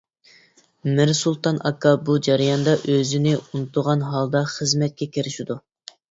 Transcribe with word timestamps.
مىرسۇلتان 0.99 1.59
ئاكا 1.69 1.91
بۇ 2.07 2.15
جەرياندا 2.27 2.73
ئۆزىنى 2.93 3.33
ئۇنتۇغان 3.41 4.01
ھالدا 4.13 4.41
خىزمەتكە 4.55 5.09
كىرىشىدۇ. 5.19 5.59